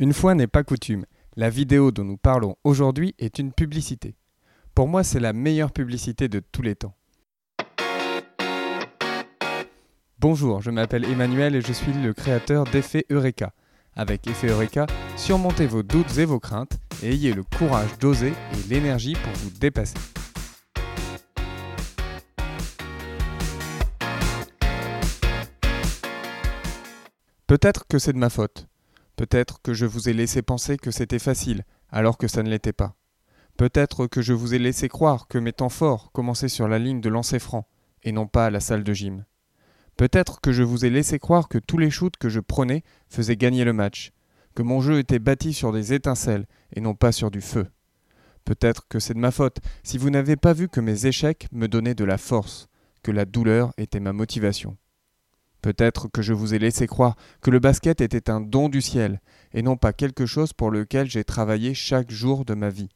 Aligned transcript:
Une 0.00 0.12
fois 0.12 0.36
n'est 0.36 0.46
pas 0.46 0.62
coutume, 0.62 1.06
la 1.34 1.50
vidéo 1.50 1.90
dont 1.90 2.04
nous 2.04 2.16
parlons 2.16 2.54
aujourd'hui 2.62 3.16
est 3.18 3.40
une 3.40 3.52
publicité. 3.52 4.14
Pour 4.72 4.86
moi, 4.86 5.02
c'est 5.02 5.18
la 5.18 5.32
meilleure 5.32 5.72
publicité 5.72 6.28
de 6.28 6.38
tous 6.38 6.62
les 6.62 6.76
temps. 6.76 6.94
Bonjour, 10.20 10.62
je 10.62 10.70
m'appelle 10.70 11.04
Emmanuel 11.04 11.56
et 11.56 11.62
je 11.62 11.72
suis 11.72 11.92
le 11.92 12.14
créateur 12.14 12.62
d'Effet 12.62 13.06
Eureka. 13.10 13.52
Avec 13.96 14.28
Effet 14.28 14.46
Eureka, 14.46 14.86
surmontez 15.16 15.66
vos 15.66 15.82
doutes 15.82 16.16
et 16.18 16.24
vos 16.24 16.38
craintes 16.38 16.78
et 17.02 17.08
ayez 17.10 17.34
le 17.34 17.42
courage 17.42 17.98
d'oser 17.98 18.28
et 18.52 18.68
l'énergie 18.68 19.14
pour 19.14 19.32
vous 19.32 19.50
dépasser. 19.50 19.98
Peut-être 27.48 27.84
que 27.88 27.98
c'est 27.98 28.12
de 28.12 28.18
ma 28.18 28.30
faute. 28.30 28.67
Peut-être 29.18 29.60
que 29.62 29.74
je 29.74 29.84
vous 29.84 30.08
ai 30.08 30.12
laissé 30.12 30.42
penser 30.42 30.76
que 30.76 30.92
c'était 30.92 31.18
facile, 31.18 31.64
alors 31.90 32.18
que 32.18 32.28
ça 32.28 32.44
ne 32.44 32.48
l'était 32.48 32.72
pas. 32.72 32.94
Peut-être 33.56 34.06
que 34.06 34.22
je 34.22 34.32
vous 34.32 34.54
ai 34.54 34.60
laissé 34.60 34.88
croire 34.88 35.26
que 35.26 35.38
mes 35.38 35.52
temps 35.52 35.68
forts 35.68 36.12
commençaient 36.12 36.48
sur 36.48 36.68
la 36.68 36.78
ligne 36.78 37.00
de 37.00 37.08
lancer 37.08 37.40
franc, 37.40 37.66
et 38.04 38.12
non 38.12 38.28
pas 38.28 38.46
à 38.46 38.50
la 38.50 38.60
salle 38.60 38.84
de 38.84 38.92
gym. 38.92 39.24
Peut-être 39.96 40.40
que 40.40 40.52
je 40.52 40.62
vous 40.62 40.84
ai 40.84 40.90
laissé 40.90 41.18
croire 41.18 41.48
que 41.48 41.58
tous 41.58 41.78
les 41.78 41.90
shoots 41.90 42.16
que 42.16 42.28
je 42.28 42.38
prenais 42.38 42.84
faisaient 43.08 43.36
gagner 43.36 43.64
le 43.64 43.72
match, 43.72 44.12
que 44.54 44.62
mon 44.62 44.80
jeu 44.80 45.00
était 45.00 45.18
bâti 45.18 45.52
sur 45.52 45.72
des 45.72 45.92
étincelles 45.92 46.46
et 46.76 46.80
non 46.80 46.94
pas 46.94 47.10
sur 47.10 47.32
du 47.32 47.40
feu. 47.40 47.66
Peut-être 48.44 48.86
que 48.86 49.00
c'est 49.00 49.14
de 49.14 49.18
ma 49.18 49.32
faute 49.32 49.58
si 49.82 49.98
vous 49.98 50.10
n'avez 50.10 50.36
pas 50.36 50.52
vu 50.52 50.68
que 50.68 50.80
mes 50.80 51.06
échecs 51.06 51.48
me 51.50 51.66
donnaient 51.66 51.96
de 51.96 52.04
la 52.04 52.18
force, 52.18 52.68
que 53.02 53.10
la 53.10 53.24
douleur 53.24 53.72
était 53.78 53.98
ma 53.98 54.12
motivation. 54.12 54.76
Peut-être 55.62 56.08
que 56.08 56.22
je 56.22 56.32
vous 56.32 56.54
ai 56.54 56.58
laissé 56.58 56.86
croire 56.86 57.16
que 57.40 57.50
le 57.50 57.58
basket 57.58 58.00
était 58.00 58.30
un 58.30 58.40
don 58.40 58.68
du 58.68 58.80
ciel, 58.80 59.20
et 59.52 59.62
non 59.62 59.76
pas 59.76 59.92
quelque 59.92 60.26
chose 60.26 60.52
pour 60.52 60.70
lequel 60.70 61.10
j'ai 61.10 61.24
travaillé 61.24 61.74
chaque 61.74 62.10
jour 62.10 62.44
de 62.44 62.54
ma 62.54 62.70
vie. 62.70 62.90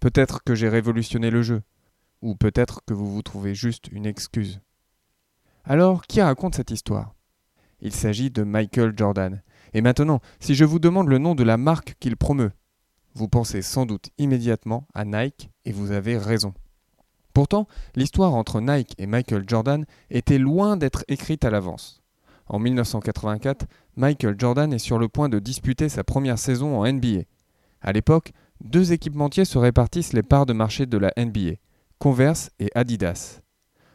Peut-être 0.00 0.42
que 0.42 0.54
j'ai 0.54 0.68
révolutionné 0.68 1.30
le 1.30 1.42
jeu, 1.42 1.62
ou 2.22 2.34
peut-être 2.34 2.80
que 2.84 2.94
vous 2.94 3.12
vous 3.12 3.22
trouvez 3.22 3.54
juste 3.54 3.88
une 3.92 4.06
excuse. 4.06 4.60
Alors, 5.64 6.06
qui 6.06 6.20
raconte 6.20 6.56
cette 6.56 6.70
histoire? 6.70 7.14
Il 7.80 7.92
s'agit 7.92 8.30
de 8.30 8.42
Michael 8.42 8.94
Jordan. 8.96 9.42
Et 9.72 9.82
maintenant, 9.82 10.20
si 10.40 10.54
je 10.54 10.64
vous 10.64 10.78
demande 10.78 11.08
le 11.08 11.18
nom 11.18 11.34
de 11.34 11.44
la 11.44 11.56
marque 11.56 11.94
qu'il 12.00 12.16
promeut, 12.16 12.52
vous 13.14 13.28
pensez 13.28 13.62
sans 13.62 13.86
doute 13.86 14.10
immédiatement 14.18 14.88
à 14.94 15.04
Nike, 15.04 15.50
et 15.64 15.72
vous 15.72 15.92
avez 15.92 16.18
raison. 16.18 16.54
Pourtant, 17.38 17.68
l'histoire 17.94 18.34
entre 18.34 18.60
Nike 18.60 18.96
et 18.98 19.06
Michael 19.06 19.44
Jordan 19.46 19.86
était 20.10 20.38
loin 20.38 20.76
d'être 20.76 21.04
écrite 21.06 21.44
à 21.44 21.50
l'avance. 21.50 22.02
En 22.48 22.58
1984, 22.58 23.66
Michael 23.94 24.34
Jordan 24.36 24.72
est 24.72 24.80
sur 24.80 24.98
le 24.98 25.06
point 25.06 25.28
de 25.28 25.38
disputer 25.38 25.88
sa 25.88 26.02
première 26.02 26.40
saison 26.40 26.80
en 26.80 26.92
NBA. 26.92 27.26
À 27.80 27.92
l'époque, 27.92 28.32
deux 28.60 28.90
équipementiers 28.90 29.44
se 29.44 29.56
répartissent 29.56 30.14
les 30.14 30.24
parts 30.24 30.46
de 30.46 30.52
marché 30.52 30.86
de 30.86 30.98
la 30.98 31.12
NBA, 31.16 31.58
Converse 32.00 32.50
et 32.58 32.70
Adidas. 32.74 33.40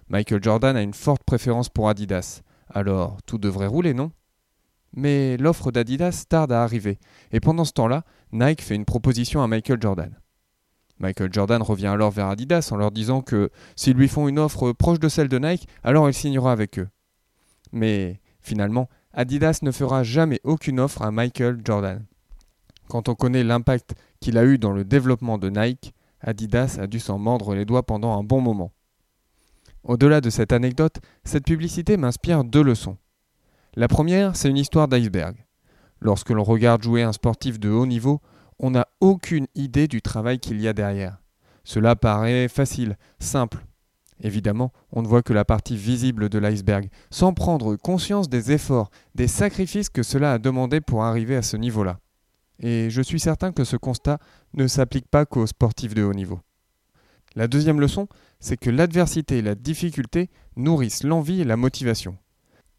Michael 0.08 0.41
Jordan 0.41 0.77
a 0.77 0.81
une 0.81 0.94
forte 0.94 1.25
préférence 1.25 1.67
pour 1.67 1.89
Adidas, 1.89 2.44
alors 2.69 3.17
tout 3.25 3.39
devrait 3.39 3.67
rouler, 3.67 3.94
non? 3.94 4.14
Mais 4.94 5.36
l'offre 5.36 5.73
d'Adidas 5.73 6.23
tarde 6.30 6.53
à 6.53 6.64
arriver, 6.64 6.97
et 7.33 7.41
pendant 7.41 7.66
ce 7.66 7.73
temps-là, 7.73 8.05
Nike 8.31 8.61
fait 8.61 8.75
une 8.75 8.86
proposition 8.86 9.44
à 9.44 9.47
Michael 9.47 9.81
Jordan. 9.81 10.17
Michael 11.04 11.34
Jordan 11.34 11.62
revient 11.62 11.88
alors 11.88 12.12
vers 12.12 12.28
Adidas 12.28 12.70
en 12.72 12.78
leur 12.78 12.90
disant 12.90 13.22
que 13.22 13.50
s'ils 13.76 13.98
lui 13.98 14.08
font 14.08 14.30
une 14.30 14.40
offre 14.40 14.72
proche 14.72 15.00
de 15.00 15.10
celle 15.10 15.28
de 15.28 15.38
Nike, 15.38 15.68
alors 15.84 16.10
il 16.10 16.14
signera 16.14 16.54
avec 16.54 16.80
eux. 16.80 16.88
Mais 17.73 18.22
finalement, 18.40 18.88
Adidas 19.12 19.60
ne 19.64 19.72
fera 19.72 20.04
jamais 20.04 20.40
aucune 20.45 20.80
offre 20.80 21.02
à 21.02 21.12
Michael 21.12 21.60
Jordan. 21.66 22.06
Quand 22.88 23.10
on 23.10 23.16
connaît 23.16 23.44
l'impact 23.44 23.95
qu'il 24.22 24.38
a 24.38 24.45
eu 24.45 24.58
dans 24.58 24.72
le 24.72 24.86
développement 24.86 25.38
de 25.38 25.50
Nike, 25.50 25.94
Adidas 26.22 26.78
a 26.80 26.88
dû 26.88 27.02
s'en 27.02 27.17
mordre 27.20 27.54
les 27.54 27.66
doigts 27.66 27.84
pendant 27.84 28.17
un 28.17 28.23
bon 28.23 28.40
moment. 28.40 28.72
Au-delà 29.83 30.22
de 30.22 30.30
cette 30.30 30.54
anecdote, 30.54 31.02
cette 31.26 31.45
publicité 31.45 31.98
m'inspire 31.98 32.45
deux 32.45 32.64
leçons. 32.64 32.98
La 33.76 33.89
première, 33.89 34.38
c'est 34.38 34.50
une 34.50 34.58
histoire 34.58 34.88
d'iceberg. 34.88 35.36
Lorsque 36.00 36.30
l'on 36.30 36.44
regarde 36.44 36.82
jouer 36.82 37.04
un 37.04 37.11
sportif 37.11 37.60
de 37.60 37.70
haut 37.70 37.86
niveau, 37.86 38.22
on 38.59 38.71
n'a 38.71 38.87
aucune 38.99 39.47
idée 39.55 39.87
du 39.87 40.02
travail 40.02 40.39
qu'il 40.39 40.61
y 40.61 40.67
a 40.67 40.73
derrière. 40.73 41.19
Cela 41.64 41.95
paraît 41.95 42.47
facile, 42.47 42.97
simple. 43.19 43.65
Évidemment, 44.21 44.71
on 44.91 45.02
ne 45.02 45.08
voit 45.08 45.21
que 45.21 45.33
la 45.33 45.45
partie 45.45 45.75
visible 45.75 46.30
de 46.30 46.39
l'iceberg, 46.39 46.89
sans 47.09 47.33
prendre 47.33 47.75
conscience 47.75 48.30
des 48.30 48.52
efforts, 48.52 48.89
des 49.15 49.27
sacrifices 49.27 49.89
que 49.89 50.03
cela 50.03 50.33
a 50.33 50.39
demandé 50.39 50.81
pour 50.81 51.03
arriver 51.03 51.36
à 51.36 51.41
ce 51.41 51.58
niveau-là. 51.58 51.99
Et 52.59 52.89
je 52.89 53.02
suis 53.02 53.19
certain 53.19 53.52
que 53.52 53.64
ce 53.64 53.75
constat 53.75 54.19
ne 54.53 54.67
s'applique 54.67 55.08
pas 55.09 55.25
qu'aux 55.25 55.47
sportifs 55.47 55.93
de 55.93 56.03
haut 56.03 56.14
niveau. 56.14 56.39
La 57.35 57.47
deuxième 57.47 57.81
leçon, 57.81 58.08
c'est 58.39 58.58
que 58.58 58.70
l'adversité 58.70 59.39
et 59.39 59.41
la 59.41 59.55
difficulté 59.55 60.30
nourrissent 60.55 61.03
l'envie 61.03 61.41
et 61.41 61.45
la 61.45 61.58
motivation. 61.58 62.17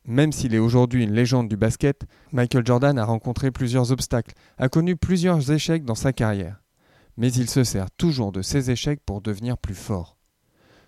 Même 0.06 0.32
s'il 0.32 0.54
est 0.54 0.59
aujourd'hui 0.59 1.04
une 1.04 1.15
légende 1.15 1.48
du 1.48 1.56
basket, 1.56 2.04
Michael 2.31 2.66
Jordan 2.66 2.98
a 2.98 3.04
rencontré 3.06 3.50
plusieurs 3.50 3.91
obstacles, 3.91 4.34
a 4.59 4.69
connu 4.69 4.97
plusieurs 4.97 5.50
échecs 5.50 5.84
dans 5.84 5.94
sa 5.94 6.12
carrière. 6.12 6.62
Mais 7.16 7.32
il 7.32 7.48
se 7.48 7.65
sert 7.65 7.91
toujours 7.92 8.31
de 8.31 8.42
ces 8.42 8.70
échecs 8.70 9.00
pour 9.06 9.22
devenir 9.22 9.56
plus 9.56 9.75
fort. 9.75 10.19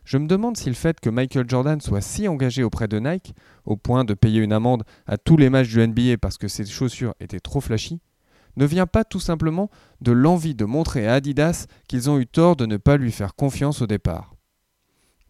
Je 0.05 0.19
me 0.19 0.27
demande 0.27 0.57
si 0.57 0.69
le 0.69 0.75
fait 0.75 1.01
que 1.01 1.09
Michael 1.09 1.49
Jordan 1.49 1.81
soit 1.81 2.03
si 2.03 2.29
engagé 2.29 2.63
auprès 2.63 2.89
de 2.89 2.99
Nike, 2.99 3.35
au 3.65 3.77
point 3.77 4.05
de 4.05 4.13
payer 4.13 4.41
une 4.41 4.53
amende 4.53 4.85
à 5.07 5.17
tous 5.17 5.37
les 5.37 5.51
matchs 5.51 5.69
du 5.69 5.85
NBA 5.85 6.19
parce 6.21 6.37
que 6.37 6.47
ses 6.47 6.67
chaussures 6.67 7.15
étaient 7.19 7.41
trop 7.41 7.61
flashy, 7.61 8.01
ne 8.57 8.67
vient 8.67 8.87
pas 8.87 9.05
tout 9.05 9.21
simplement 9.21 9.71
de 10.03 10.13
l'envie 10.13 10.55
de 10.55 10.65
montrer 10.65 11.09
à 11.09 11.15
Adidas 11.15 11.67
qu'ils 11.89 12.11
ont 12.11 12.19
eu 12.19 12.27
tort 12.27 12.57
de 12.57 12.67
ne 12.67 12.77
pas 12.77 12.99
lui 12.99 13.13
faire 13.13 13.35
confiance 13.35 13.81
au 13.83 13.87
départ. 13.87 14.36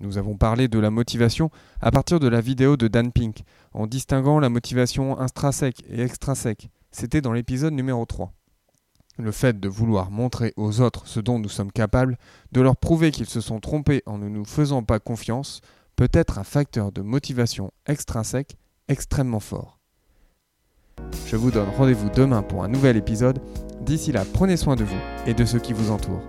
Nous 0.00 0.18
avons 0.18 0.36
parlé 0.36 0.68
de 0.68 0.78
la 0.78 0.90
motivation 0.90 1.50
à 1.80 1.90
partir 1.90 2.20
de 2.20 2.28
la 2.28 2.40
vidéo 2.40 2.76
de 2.76 2.88
Dan 2.88 3.12
Pink, 3.12 3.44
en 3.72 3.86
distinguant 3.86 4.38
la 4.38 4.50
motivation 4.50 5.18
intrinsèque 5.18 5.82
et 5.88 6.02
extrinsèque. 6.02 6.68
C'était 6.90 7.20
dans 7.20 7.32
l'épisode 7.32 7.72
numéro 7.72 8.04
3. 8.04 8.32
Le 9.18 9.32
fait 9.32 9.58
de 9.58 9.68
vouloir 9.68 10.10
montrer 10.10 10.52
aux 10.56 10.82
autres 10.82 11.06
ce 11.06 11.20
dont 11.20 11.38
nous 11.38 11.48
sommes 11.48 11.72
capables, 11.72 12.18
de 12.52 12.60
leur 12.60 12.76
prouver 12.76 13.10
qu'ils 13.10 13.28
se 13.28 13.40
sont 13.40 13.60
trompés 13.60 14.02
en 14.04 14.18
ne 14.18 14.28
nous 14.28 14.44
faisant 14.44 14.82
pas 14.82 14.98
confiance, 14.98 15.62
peut 15.96 16.10
être 16.12 16.38
un 16.38 16.44
facteur 16.44 16.92
de 16.92 17.00
motivation 17.00 17.70
extrinsèque 17.86 18.56
extrêmement 18.88 19.40
fort. 19.40 19.78
Je 21.26 21.36
vous 21.36 21.50
donne 21.50 21.68
rendez-vous 21.70 22.10
demain 22.10 22.42
pour 22.42 22.64
un 22.64 22.68
nouvel 22.68 22.96
épisode. 22.96 23.40
D'ici 23.80 24.12
là, 24.12 24.24
prenez 24.34 24.58
soin 24.58 24.76
de 24.76 24.84
vous 24.84 25.00
et 25.26 25.32
de 25.32 25.44
ceux 25.44 25.58
qui 25.58 25.72
vous 25.72 25.90
entourent. 25.90 26.22